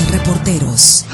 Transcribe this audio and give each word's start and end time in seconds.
Reporteros. 0.00 1.04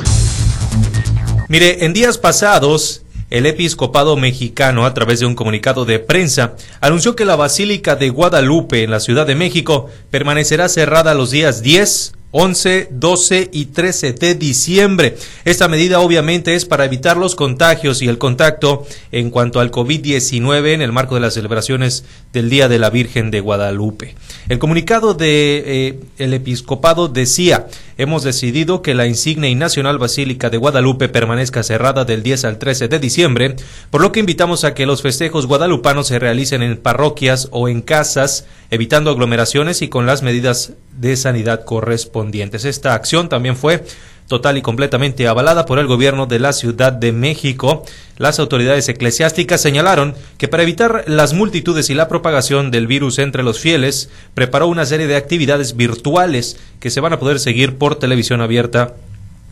Mire, 1.48 1.84
en 1.84 1.92
días 1.92 2.16
pasados, 2.16 3.02
el 3.28 3.46
episcopado 3.46 4.16
mexicano, 4.16 4.86
a 4.86 4.94
través 4.94 5.18
de 5.18 5.26
un 5.26 5.34
comunicado 5.34 5.84
de 5.84 5.98
prensa, 5.98 6.54
anunció 6.80 7.16
que 7.16 7.24
la 7.24 7.34
Basílica 7.34 7.96
de 7.96 8.10
Guadalupe 8.10 8.84
en 8.84 8.92
la 8.92 9.00
Ciudad 9.00 9.26
de 9.26 9.34
México 9.34 9.88
permanecerá 10.10 10.68
cerrada 10.68 11.14
los 11.14 11.32
días 11.32 11.60
10, 11.60 12.12
11, 12.30 12.88
12 12.90 13.48
y 13.52 13.66
13 13.66 14.12
de 14.12 14.34
diciembre. 14.34 15.16
Esta 15.46 15.66
medida 15.66 16.00
obviamente 16.00 16.54
es 16.54 16.66
para 16.66 16.84
evitar 16.84 17.16
los 17.16 17.34
contagios 17.34 18.02
y 18.02 18.08
el 18.08 18.18
contacto 18.18 18.86
en 19.12 19.30
cuanto 19.30 19.60
al 19.60 19.70
COVID-19 19.70 20.74
en 20.74 20.82
el 20.82 20.92
marco 20.92 21.14
de 21.14 21.22
las 21.22 21.34
celebraciones 21.34 22.04
del 22.32 22.50
Día 22.50 22.68
de 22.68 22.78
la 22.78 22.90
Virgen 22.90 23.30
de 23.30 23.40
Guadalupe. 23.40 24.14
El 24.50 24.58
comunicado 24.58 25.14
de 25.14 25.62
eh, 25.66 26.00
el 26.18 26.34
episcopado 26.34 27.08
decía, 27.08 27.66
hemos 27.98 28.22
decidido 28.22 28.80
que 28.80 28.94
la 28.94 29.06
insignia 29.06 29.50
y 29.50 29.56
nacional 29.56 29.98
Basílica 29.98 30.48
de 30.48 30.56
Guadalupe 30.56 31.08
permanezca 31.08 31.62
cerrada 31.62 32.04
del 32.04 32.22
10 32.22 32.44
al 32.44 32.58
13 32.58 32.88
de 32.88 32.98
diciembre, 33.00 33.56
por 33.90 34.00
lo 34.00 34.12
que 34.12 34.20
invitamos 34.20 34.64
a 34.64 34.72
que 34.72 34.86
los 34.86 35.02
festejos 35.02 35.46
guadalupanos 35.46 36.06
se 36.06 36.18
realicen 36.18 36.62
en 36.62 36.78
parroquias 36.78 37.48
o 37.50 37.68
en 37.68 37.82
casas, 37.82 38.46
evitando 38.70 39.10
aglomeraciones 39.10 39.82
y 39.82 39.88
con 39.88 40.06
las 40.06 40.22
medidas 40.22 40.72
de 40.96 41.16
sanidad 41.16 41.64
correspondientes. 41.64 42.64
Esta 42.64 42.94
acción 42.94 43.28
también 43.28 43.56
fue 43.56 43.84
total 44.28 44.58
y 44.58 44.62
completamente 44.62 45.26
avalada 45.26 45.66
por 45.66 45.78
el 45.78 45.86
gobierno 45.86 46.26
de 46.26 46.38
la 46.38 46.52
Ciudad 46.52 46.92
de 46.92 47.12
México. 47.12 47.84
Las 48.18 48.38
autoridades 48.38 48.88
eclesiásticas 48.88 49.60
señalaron 49.60 50.14
que 50.36 50.48
para 50.48 50.62
evitar 50.62 51.04
las 51.06 51.32
multitudes 51.32 51.90
y 51.90 51.94
la 51.94 52.08
propagación 52.08 52.70
del 52.70 52.86
virus 52.86 53.18
entre 53.18 53.42
los 53.42 53.58
fieles, 53.58 54.10
preparó 54.34 54.68
una 54.68 54.86
serie 54.86 55.06
de 55.06 55.16
actividades 55.16 55.76
virtuales 55.76 56.58
que 56.78 56.90
se 56.90 57.00
van 57.00 57.14
a 57.14 57.18
poder 57.18 57.40
seguir 57.40 57.76
por 57.76 57.96
televisión 57.96 58.40
abierta 58.40 58.94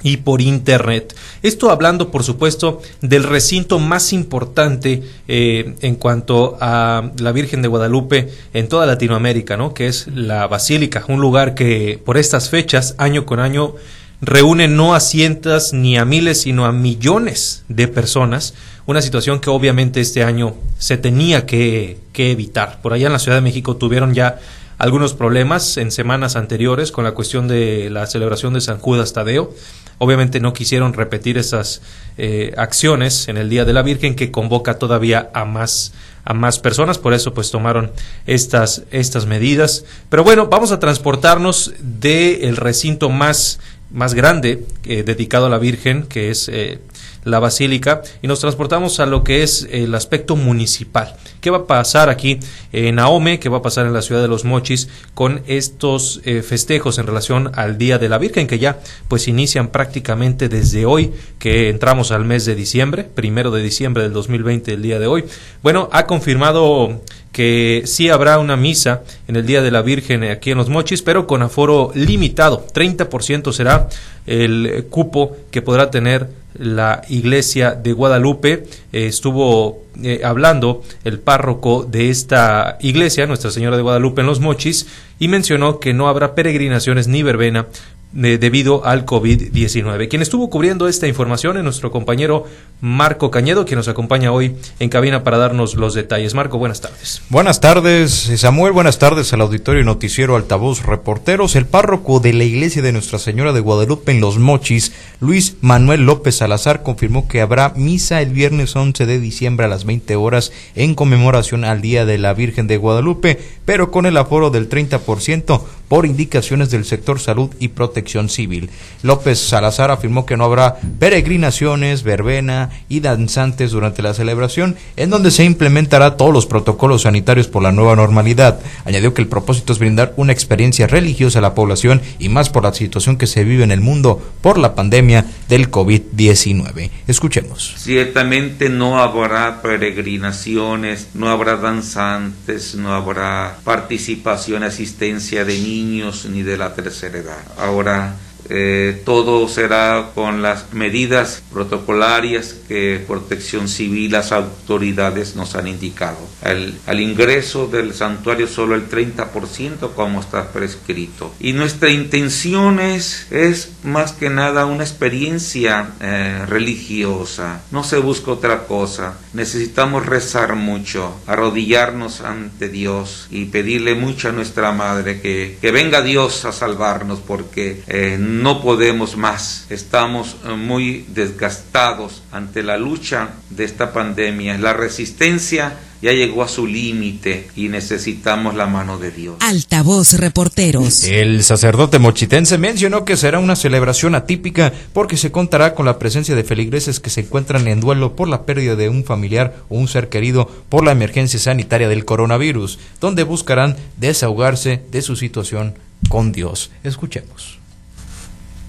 y 0.02 0.18
por 0.18 0.40
internet. 0.40 1.16
Esto 1.42 1.70
hablando, 1.70 2.10
por 2.10 2.22
supuesto, 2.22 2.82
del 3.00 3.24
recinto 3.24 3.78
más 3.78 4.12
importante 4.12 5.02
eh, 5.26 5.74
en 5.80 5.96
cuanto 5.96 6.58
a 6.60 7.10
la 7.18 7.32
Virgen 7.32 7.62
de 7.62 7.68
Guadalupe 7.68 8.30
en 8.52 8.68
toda 8.68 8.86
Latinoamérica, 8.86 9.56
¿no? 9.56 9.72
Que 9.74 9.86
es 9.86 10.06
la 10.08 10.46
Basílica, 10.46 11.04
un 11.08 11.20
lugar 11.20 11.54
que 11.54 11.98
por 12.04 12.18
estas 12.18 12.50
fechas, 12.50 12.94
año 12.98 13.24
con 13.24 13.40
año, 13.40 13.74
reúne 14.20 14.68
no 14.68 14.94
a 14.94 15.00
cientos 15.00 15.72
ni 15.72 15.96
a 15.98 16.04
miles, 16.04 16.42
sino 16.42 16.64
a 16.64 16.72
millones 16.72 17.64
de 17.68 17.88
personas. 17.88 18.54
Una 18.86 19.02
situación 19.02 19.40
que 19.40 19.50
obviamente 19.50 20.00
este 20.00 20.22
año 20.22 20.54
se 20.78 20.96
tenía 20.96 21.46
que, 21.46 21.98
evitar. 22.14 22.80
Por 22.80 22.92
allá 22.92 23.06
en 23.06 23.12
la 23.12 23.18
Ciudad 23.18 23.36
de 23.36 23.42
México 23.42 23.76
tuvieron 23.76 24.14
ya 24.14 24.38
algunos 24.78 25.14
problemas 25.14 25.76
en 25.76 25.90
semanas 25.90 26.36
anteriores 26.36 26.92
con 26.92 27.04
la 27.04 27.12
cuestión 27.12 27.48
de 27.48 27.90
la 27.90 28.06
celebración 28.06 28.54
de 28.54 28.60
San 28.60 28.78
Judas 28.78 29.12
Tadeo. 29.12 29.52
Obviamente 29.98 30.40
no 30.40 30.52
quisieron 30.52 30.92
repetir 30.92 31.38
esas 31.38 31.80
eh, 32.18 32.52
acciones 32.58 33.28
en 33.28 33.38
el 33.38 33.48
Día 33.48 33.64
de 33.64 33.72
la 33.72 33.82
Virgen 33.82 34.14
que 34.14 34.30
convoca 34.30 34.78
todavía 34.78 35.30
a 35.34 35.44
más 35.44 35.92
a 36.26 36.34
más 36.34 36.58
personas, 36.58 36.98
por 36.98 37.14
eso 37.14 37.32
pues 37.32 37.52
tomaron 37.52 37.92
estas 38.26 38.82
estas 38.90 39.26
medidas. 39.26 39.84
Pero 40.10 40.24
bueno, 40.24 40.48
vamos 40.48 40.72
a 40.72 40.80
transportarnos 40.80 41.72
del 41.78 42.56
recinto 42.56 43.10
más 43.10 43.60
más 43.96 44.12
grande 44.12 44.62
eh, 44.84 45.02
dedicado 45.04 45.46
a 45.46 45.48
la 45.48 45.56
Virgen, 45.56 46.02
que 46.02 46.30
es 46.30 46.50
eh, 46.52 46.80
la 47.24 47.38
basílica 47.38 48.02
y 48.20 48.28
nos 48.28 48.40
transportamos 48.40 49.00
a 49.00 49.06
lo 49.06 49.24
que 49.24 49.42
es 49.42 49.66
el 49.72 49.94
aspecto 49.94 50.36
municipal. 50.36 51.16
¿Qué 51.40 51.48
va 51.48 51.58
a 51.58 51.66
pasar 51.66 52.10
aquí 52.10 52.38
en 52.72 52.98
Ahome? 52.98 53.40
¿Qué 53.40 53.48
va 53.48 53.58
a 53.58 53.62
pasar 53.62 53.86
en 53.86 53.94
la 53.94 54.02
ciudad 54.02 54.20
de 54.20 54.28
Los 54.28 54.44
Mochis 54.44 54.88
con 55.14 55.40
estos 55.46 56.20
eh, 56.24 56.42
festejos 56.42 56.98
en 56.98 57.06
relación 57.06 57.50
al 57.54 57.78
Día 57.78 57.98
de 57.98 58.10
la 58.10 58.18
Virgen 58.18 58.46
que 58.46 58.58
ya 58.58 58.80
pues 59.08 59.28
inician 59.28 59.68
prácticamente 59.68 60.50
desde 60.50 60.84
hoy 60.84 61.12
que 61.38 61.70
entramos 61.70 62.12
al 62.12 62.26
mes 62.26 62.44
de 62.44 62.54
diciembre, 62.54 63.02
primero 63.02 63.50
de 63.50 63.62
diciembre 63.62 64.02
del 64.02 64.12
2020, 64.12 64.74
el 64.74 64.82
día 64.82 64.98
de 64.98 65.06
hoy? 65.06 65.24
Bueno, 65.62 65.88
ha 65.92 66.06
confirmado 66.06 67.00
que 67.36 67.82
sí 67.84 68.08
habrá 68.08 68.38
una 68.38 68.56
misa 68.56 69.02
en 69.28 69.36
el 69.36 69.44
Día 69.44 69.60
de 69.60 69.70
la 69.70 69.82
Virgen 69.82 70.24
aquí 70.24 70.52
en 70.52 70.56
Los 70.56 70.70
Mochis, 70.70 71.02
pero 71.02 71.26
con 71.26 71.42
aforo 71.42 71.92
limitado. 71.94 72.66
30% 72.72 73.52
será 73.52 73.90
el 74.26 74.86
cupo 74.88 75.36
que 75.50 75.60
podrá 75.60 75.90
tener 75.90 76.30
la 76.54 77.02
iglesia 77.10 77.72
de 77.72 77.92
Guadalupe. 77.92 78.64
Eh, 78.90 79.06
estuvo 79.06 79.82
eh, 80.02 80.22
hablando 80.24 80.82
el 81.04 81.18
párroco 81.18 81.84
de 81.84 82.08
esta 82.08 82.78
iglesia, 82.80 83.26
Nuestra 83.26 83.50
Señora 83.50 83.76
de 83.76 83.82
Guadalupe 83.82 84.22
en 84.22 84.28
Los 84.28 84.40
Mochis, 84.40 84.86
y 85.18 85.28
mencionó 85.28 85.78
que 85.78 85.92
no 85.92 86.08
habrá 86.08 86.34
peregrinaciones 86.34 87.06
ni 87.06 87.22
verbena 87.22 87.66
debido 88.12 88.86
al 88.86 89.04
COVID-19. 89.04 90.08
Quien 90.08 90.22
estuvo 90.22 90.48
cubriendo 90.48 90.88
esta 90.88 91.06
información 91.06 91.56
es 91.58 91.64
nuestro 91.64 91.90
compañero 91.90 92.44
Marco 92.80 93.30
Cañedo, 93.30 93.64
quien 93.64 93.76
nos 93.76 93.88
acompaña 93.88 94.32
hoy 94.32 94.56
en 94.78 94.88
cabina 94.88 95.22
para 95.22 95.38
darnos 95.38 95.74
los 95.74 95.94
detalles. 95.94 96.34
Marco, 96.34 96.58
buenas 96.58 96.80
tardes. 96.80 97.22
Buenas 97.28 97.60
tardes, 97.60 98.12
Samuel. 98.36 98.72
Buenas 98.72 98.98
tardes 98.98 99.32
al 99.32 99.40
auditorio 99.42 99.84
noticiero 99.84 100.36
Altavoz 100.36 100.84
Reporteros. 100.84 101.56
El 101.56 101.66
párroco 101.66 102.20
de 102.20 102.32
la 102.32 102.44
iglesia 102.44 102.82
de 102.82 102.92
Nuestra 102.92 103.18
Señora 103.18 103.52
de 103.52 103.60
Guadalupe 103.60 104.12
en 104.12 104.20
Los 104.20 104.38
Mochis, 104.38 104.92
Luis 105.20 105.56
Manuel 105.60 106.06
López 106.06 106.36
Salazar, 106.36 106.82
confirmó 106.82 107.28
que 107.28 107.40
habrá 107.40 107.72
misa 107.76 108.22
el 108.22 108.30
viernes 108.30 108.76
11 108.76 109.06
de 109.06 109.20
diciembre 109.20 109.66
a 109.66 109.68
las 109.68 109.84
20 109.84 110.16
horas 110.16 110.52
en 110.74 110.94
conmemoración 110.94 111.64
al 111.64 111.80
Día 111.80 112.04
de 112.04 112.18
la 112.18 112.34
Virgen 112.34 112.66
de 112.66 112.76
Guadalupe, 112.76 113.40
pero 113.64 113.90
con 113.90 114.06
el 114.06 114.16
aforo 114.16 114.50
del 114.50 114.68
30% 114.68 115.62
por 115.88 116.06
indicaciones 116.06 116.70
del 116.70 116.84
sector 116.84 117.20
salud 117.20 117.50
y 117.60 117.68
protección 117.68 118.28
civil. 118.28 118.70
López 119.02 119.38
Salazar 119.38 119.90
afirmó 119.90 120.26
que 120.26 120.36
no 120.36 120.44
habrá 120.44 120.76
peregrinaciones, 120.98 122.02
verbena 122.02 122.70
y 122.88 123.00
danzantes 123.00 123.70
durante 123.70 124.02
la 124.02 124.14
celebración, 124.14 124.76
en 124.96 125.10
donde 125.10 125.30
se 125.30 125.44
implementará 125.44 126.16
todos 126.16 126.32
los 126.32 126.46
protocolos 126.46 127.02
sanitarios 127.02 127.48
por 127.48 127.62
la 127.62 127.72
nueva 127.72 127.96
normalidad. 127.96 128.60
Añadió 128.84 129.14
que 129.14 129.22
el 129.22 129.28
propósito 129.28 129.72
es 129.72 129.78
brindar 129.78 130.12
una 130.16 130.32
experiencia 130.32 130.86
religiosa 130.86 131.38
a 131.38 131.42
la 131.42 131.54
población 131.54 132.02
y 132.18 132.28
más 132.28 132.50
por 132.50 132.64
la 132.64 132.74
situación 132.74 133.16
que 133.16 133.26
se 133.26 133.44
vive 133.44 133.64
en 133.64 133.70
el 133.70 133.80
mundo 133.80 134.22
por 134.40 134.58
la 134.58 134.74
pandemia 134.74 135.26
del 135.48 135.70
COVID-19. 135.70 136.90
Escuchemos. 137.06 137.74
Ciertamente 137.76 138.68
no 138.68 138.98
habrá 138.98 139.62
peregrinaciones, 139.62 141.08
no 141.14 141.28
habrá 141.28 141.56
danzantes, 141.56 142.74
no 142.74 142.92
habrá 142.92 143.58
participación, 143.64 144.62
asistencia 144.62 145.44
de 145.44 145.58
niños 145.58 145.75
niños 145.84 146.26
ni 146.26 146.42
de 146.42 146.56
la 146.56 146.74
tercera 146.74 147.18
edad. 147.18 147.42
Ahora 147.58 148.14
eh, 148.48 149.02
todo 149.04 149.48
será 149.48 150.10
con 150.14 150.42
las 150.42 150.72
medidas 150.72 151.42
protocolarias 151.52 152.54
que 152.68 153.02
Protección 153.06 153.68
Civil, 153.68 154.12
las 154.12 154.32
autoridades 154.32 155.36
nos 155.36 155.54
han 155.54 155.66
indicado. 155.68 156.18
al 156.42 157.00
ingreso 157.00 157.66
del 157.66 157.92
santuario 157.94 158.46
solo 158.46 158.74
el 158.74 158.88
30% 158.88 159.94
como 159.94 160.20
está 160.20 160.52
prescrito. 160.52 161.32
Y 161.40 161.52
nuestra 161.52 161.90
intención 161.90 162.80
es, 162.80 163.26
es 163.30 163.72
más 163.82 164.12
que 164.12 164.30
nada 164.30 164.66
una 164.66 164.84
experiencia 164.84 165.90
eh, 166.00 166.44
religiosa. 166.46 167.62
No 167.70 167.84
se 167.84 167.98
busca 167.98 168.32
otra 168.32 168.66
cosa. 168.66 169.18
Necesitamos 169.32 170.06
rezar 170.06 170.54
mucho, 170.54 171.20
arrodillarnos 171.26 172.20
ante 172.20 172.68
Dios 172.68 173.28
y 173.30 173.46
pedirle 173.46 173.94
mucho 173.94 174.28
a 174.28 174.32
nuestra 174.32 174.72
Madre 174.72 175.20
que, 175.20 175.58
que 175.60 175.70
venga 175.70 176.02
Dios 176.02 176.44
a 176.44 176.52
salvarnos 176.52 177.20
porque 177.20 177.82
eh, 177.86 178.16
no 178.42 178.62
podemos 178.62 179.16
más. 179.16 179.66
Estamos 179.70 180.36
eh, 180.44 180.50
muy 180.50 181.04
desgastados 181.08 182.22
ante 182.32 182.62
la 182.62 182.76
lucha 182.76 183.30
de 183.50 183.64
esta 183.64 183.92
pandemia. 183.92 184.58
La 184.58 184.72
resistencia 184.72 185.78
ya 186.02 186.12
llegó 186.12 186.42
a 186.42 186.48
su 186.48 186.66
límite 186.66 187.48
y 187.56 187.68
necesitamos 187.68 188.54
la 188.54 188.66
mano 188.66 188.98
de 188.98 189.10
Dios. 189.10 189.36
Altavoz 189.40 190.14
Reporteros. 190.14 191.04
El 191.04 191.42
sacerdote 191.42 191.98
mochitense 191.98 192.58
mencionó 192.58 193.04
que 193.04 193.16
será 193.16 193.38
una 193.38 193.56
celebración 193.56 194.14
atípica 194.14 194.72
porque 194.92 195.16
se 195.16 195.32
contará 195.32 195.74
con 195.74 195.86
la 195.86 195.98
presencia 195.98 196.34
de 196.34 196.44
feligreses 196.44 197.00
que 197.00 197.10
se 197.10 197.22
encuentran 197.22 197.66
en 197.66 197.80
duelo 197.80 198.14
por 198.14 198.28
la 198.28 198.44
pérdida 198.44 198.76
de 198.76 198.88
un 198.88 199.04
familiar 199.04 199.56
o 199.68 199.76
un 199.76 199.88
ser 199.88 200.08
querido 200.08 200.50
por 200.68 200.84
la 200.84 200.92
emergencia 200.92 201.40
sanitaria 201.40 201.88
del 201.88 202.04
coronavirus, 202.04 202.78
donde 203.00 203.22
buscarán 203.22 203.76
desahogarse 203.96 204.82
de 204.90 205.02
su 205.02 205.16
situación 205.16 205.74
con 206.08 206.32
Dios. 206.32 206.70
Escuchemos. 206.84 207.58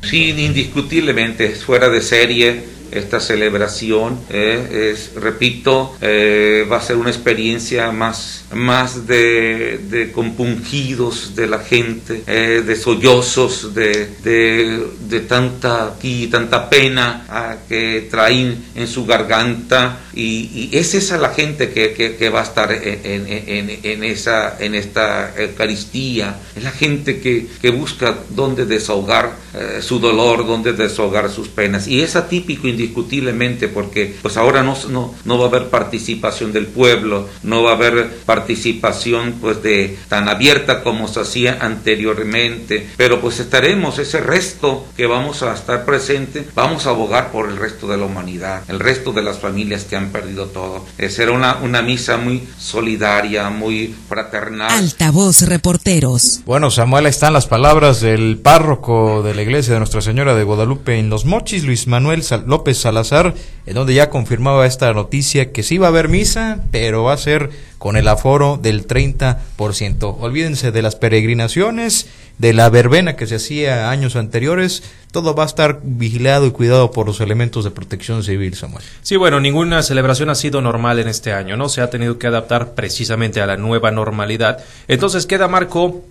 Sí, 0.09 0.29
indiscutiblemente, 0.29 1.49
fuera 1.49 1.89
de 1.89 2.01
serie 2.01 2.63
esta 2.91 3.19
celebración. 3.19 4.19
eh, 4.29 4.91
es, 4.93 5.11
repito, 5.15 5.95
eh, 6.01 6.65
va 6.71 6.77
a 6.77 6.81
ser 6.81 6.97
una 6.97 7.09
experiencia 7.09 7.91
más, 7.91 8.45
más 8.53 9.07
de, 9.07 9.79
de 9.89 10.11
compungidos 10.11 11.35
de 11.35 11.47
la 11.47 11.59
gente, 11.59 12.23
eh, 12.27 12.63
de 12.65 12.75
sollozos, 12.75 13.73
de, 13.73 14.09
de, 14.23 14.87
de 15.09 15.19
tanta, 15.21 15.87
aquí, 15.87 16.27
tanta 16.27 16.69
pena 16.69 17.59
que 17.67 18.07
traen 18.09 18.65
en 18.75 18.87
su 18.87 19.05
garganta. 19.05 19.99
Y, 20.13 20.69
y 20.71 20.77
es 20.77 20.95
esa 20.95 21.17
la 21.17 21.29
gente 21.29 21.69
que, 21.71 21.93
que, 21.93 22.29
va 22.29 22.41
a 22.41 22.43
estar 22.43 22.71
en, 22.71 23.27
en, 23.27 23.79
en, 23.83 24.03
esa, 24.03 24.57
en 24.59 24.75
esta 24.75 25.33
Eucaristía. 25.37 26.37
Es 26.55 26.63
la 26.63 26.71
gente 26.71 27.19
que, 27.19 27.47
que 27.61 27.69
busca 27.69 28.17
dónde 28.29 28.65
desahogar 28.65 29.35
su 29.81 29.99
dolor, 29.99 30.45
dónde 30.45 30.73
desahogar 30.73 31.29
sus 31.31 31.47
penas. 31.49 31.87
Y 31.87 32.01
es 32.01 32.15
atípico 32.15 32.67
indiscutiblemente 32.77 33.67
porque 33.67 34.15
pues 34.21 34.37
ahora 34.37 34.63
no, 34.63 34.75
no, 34.89 35.13
no 35.25 35.37
va 35.37 35.45
a 35.45 35.47
haber 35.49 35.69
participación 35.69 36.53
del 36.53 36.67
pueblo, 36.67 37.27
no 37.43 37.63
va 37.63 37.71
a 37.71 37.75
haber 37.75 38.17
participación 38.25 39.35
pues 39.41 39.61
de 39.63 39.97
tan 40.07 40.29
abierta 40.29 40.83
como 40.83 41.07
se 41.07 41.19
hacía 41.21 41.57
anteriormente, 41.61 42.87
pero 42.97 43.19
pues 43.21 43.39
estaremos 43.39 43.99
ese 43.99 44.19
resto 44.21 44.85
que 44.95 45.05
vamos 45.07 45.43
a 45.43 45.53
estar 45.53 45.85
presente, 45.85 46.47
vamos 46.55 46.85
a 46.85 46.89
abogar 46.91 47.31
por 47.31 47.49
el 47.49 47.57
resto 47.57 47.87
de 47.87 47.97
la 47.97 48.05
humanidad, 48.05 48.63
el 48.67 48.79
resto 48.79 49.11
de 49.11 49.23
las 49.23 49.39
familias 49.39 49.83
que 49.85 49.95
han 49.95 50.09
perdido 50.09 50.45
todo. 50.47 50.85
Eh, 50.97 51.09
será 51.09 51.31
una, 51.31 51.57
una 51.57 51.81
misa 51.81 52.17
muy 52.17 52.43
solidaria, 52.59 53.49
muy 53.49 53.93
fraternal. 54.07 54.71
Altavoz 54.71 55.41
Reporteros. 55.41 56.41
Bueno, 56.45 56.69
Samuel, 56.71 57.05
ahí 57.05 57.09
están 57.09 57.33
las 57.33 57.47
palabras 57.47 58.01
del 58.01 58.37
párroco 58.37 59.23
de 59.23 59.33
la 59.33 59.41
iglesia 59.41 59.73
de 59.73 59.79
Nuestra 59.79 60.01
Señora 60.01 60.35
de 60.35 60.43
Guadalupe 60.43 60.97
en 60.99 61.09
Los 61.09 61.25
Mochis, 61.25 61.63
Luis 61.63 61.87
Manuel 61.87 62.23
Sal- 62.23 62.43
López 62.67 62.79
Salazar, 62.79 63.33
en 63.65 63.75
donde 63.75 63.93
ya 63.93 64.09
confirmaba 64.09 64.65
esta 64.65 64.91
noticia 64.93 65.53
que 65.53 65.63
sí 65.63 65.77
va 65.77 65.87
a 65.87 65.89
haber 65.89 66.09
misa, 66.09 66.65
pero 66.69 67.03
va 67.03 67.13
a 67.13 67.17
ser 67.17 67.49
con 67.77 67.95
el 67.95 68.09
aforo 68.09 68.59
del 68.61 68.85
30%. 68.85 70.17
Olvídense 70.19 70.73
de 70.73 70.81
las 70.81 70.97
peregrinaciones, 70.97 72.07
de 72.39 72.51
la 72.51 72.69
verbena 72.69 73.15
que 73.15 73.25
se 73.25 73.35
hacía 73.35 73.89
años 73.89 74.17
anteriores, 74.17 74.83
todo 75.13 75.33
va 75.33 75.43
a 75.43 75.45
estar 75.45 75.79
vigilado 75.81 76.45
y 76.45 76.51
cuidado 76.51 76.91
por 76.91 77.05
los 77.07 77.21
elementos 77.21 77.63
de 77.63 77.71
protección 77.71 78.21
civil, 78.21 78.53
Samuel. 78.55 78.83
Sí, 79.01 79.15
bueno, 79.15 79.39
ninguna 79.39 79.81
celebración 79.81 80.29
ha 80.29 80.35
sido 80.35 80.59
normal 80.59 80.99
en 80.99 81.07
este 81.07 81.31
año, 81.31 81.55
¿no? 81.55 81.69
Se 81.69 81.79
ha 81.79 81.89
tenido 81.89 82.19
que 82.19 82.27
adaptar 82.27 82.73
precisamente 82.75 83.39
a 83.39 83.45
la 83.45 83.55
nueva 83.55 83.91
normalidad. 83.91 84.57
Entonces 84.89 85.25
queda 85.25 85.47
Marco 85.47 86.03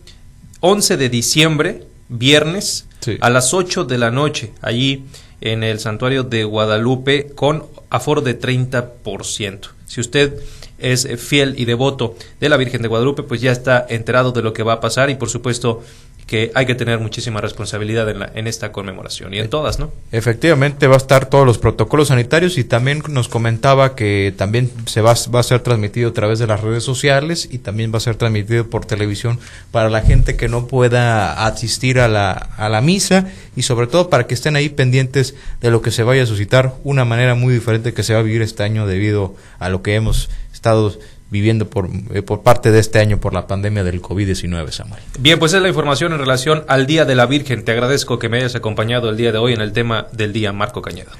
11 0.60 0.96
de 0.96 1.08
diciembre, 1.10 1.82
viernes, 2.08 2.86
Sí. 3.00 3.18
a 3.20 3.28
las 3.30 3.52
8 3.54 3.84
de 3.84 3.98
la 3.98 4.10
noche, 4.10 4.52
allí 4.62 5.04
en 5.40 5.62
el 5.62 5.78
santuario 5.80 6.22
de 6.22 6.44
Guadalupe, 6.44 7.30
con 7.34 7.64
aforo 7.90 8.20
de 8.20 8.38
30%. 8.38 9.68
Si 9.86 10.00
usted 10.00 10.40
es 10.78 11.08
fiel 11.20 11.54
y 11.56 11.64
devoto 11.64 12.16
de 12.40 12.48
la 12.48 12.56
Virgen 12.56 12.82
de 12.82 12.88
Guadalupe, 12.88 13.22
pues 13.22 13.40
ya 13.40 13.52
está 13.52 13.86
enterado 13.88 14.32
de 14.32 14.42
lo 14.42 14.52
que 14.52 14.62
va 14.62 14.74
a 14.74 14.80
pasar 14.80 15.10
y 15.10 15.14
por 15.14 15.30
supuesto 15.30 15.82
que 16.26 16.50
hay 16.56 16.66
que 16.66 16.74
tener 16.74 16.98
muchísima 16.98 17.40
responsabilidad 17.40 18.08
en, 18.10 18.18
la- 18.18 18.32
en 18.34 18.48
esta 18.48 18.72
conmemoración 18.72 19.32
y 19.32 19.38
en 19.38 19.48
todas, 19.48 19.78
¿no? 19.78 19.92
Efectivamente 20.10 20.88
va 20.88 20.94
a 20.94 20.96
estar 20.96 21.26
todos 21.30 21.46
los 21.46 21.58
protocolos 21.58 22.08
sanitarios 22.08 22.58
y 22.58 22.64
también 22.64 23.00
nos 23.08 23.28
comentaba 23.28 23.94
que 23.94 24.34
también 24.36 24.70
se 24.86 25.02
va, 25.02 25.14
va 25.32 25.40
a 25.40 25.42
ser 25.44 25.60
transmitido 25.60 26.10
a 26.10 26.12
través 26.12 26.40
de 26.40 26.48
las 26.48 26.62
redes 26.62 26.82
sociales 26.82 27.48
y 27.50 27.58
también 27.58 27.92
va 27.92 27.98
a 27.98 28.00
ser 28.00 28.16
transmitido 28.16 28.68
por 28.68 28.84
televisión 28.86 29.38
para 29.70 29.88
la 29.88 30.00
gente 30.02 30.36
que 30.36 30.48
no 30.48 30.66
pueda 30.66 31.46
asistir 31.46 32.00
a 32.00 32.08
la, 32.08 32.32
a 32.32 32.68
la 32.68 32.80
misa 32.80 33.28
y 33.54 33.62
sobre 33.62 33.86
todo 33.86 34.10
para 34.10 34.26
que 34.26 34.34
estén 34.34 34.56
ahí 34.56 34.68
pendientes 34.68 35.36
de 35.60 35.70
lo 35.70 35.80
que 35.80 35.92
se 35.92 36.02
vaya 36.02 36.24
a 36.24 36.26
suscitar, 36.26 36.74
una 36.82 37.04
manera 37.04 37.36
muy 37.36 37.54
diferente 37.54 37.94
que 37.94 38.02
se 38.02 38.14
va 38.14 38.18
a 38.20 38.22
vivir 38.22 38.42
este 38.42 38.64
año 38.64 38.86
debido 38.88 39.36
a 39.60 39.68
lo 39.68 39.82
que 39.82 39.94
hemos 39.94 40.28
estado 40.56 40.92
viviendo 41.30 41.68
por, 41.68 41.88
eh, 42.12 42.22
por 42.22 42.42
parte 42.42 42.70
de 42.70 42.78
este 42.78 42.98
año 42.98 43.18
por 43.18 43.32
la 43.34 43.46
pandemia 43.46 43.84
del 43.84 44.00
COVID-19, 44.00 44.70
Samuel. 44.70 45.02
Bien, 45.18 45.38
pues 45.38 45.52
es 45.52 45.62
la 45.62 45.68
información 45.68 46.12
en 46.12 46.18
relación 46.18 46.64
al 46.68 46.86
Día 46.86 47.04
de 47.04 47.14
la 47.14 47.26
Virgen. 47.26 47.64
Te 47.64 47.72
agradezco 47.72 48.18
que 48.18 48.28
me 48.28 48.38
hayas 48.38 48.54
acompañado 48.54 49.10
el 49.10 49.16
día 49.16 49.32
de 49.32 49.38
hoy 49.38 49.52
en 49.52 49.60
el 49.60 49.72
tema 49.72 50.06
del 50.12 50.32
día 50.32 50.52
Marco 50.52 50.82
Cañedo. 50.82 51.10